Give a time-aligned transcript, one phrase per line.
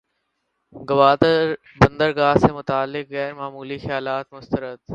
[0.73, 1.43] گوادر
[1.79, 4.79] بندرگاہ سے متعلق غیر معمولی خیالات مسترد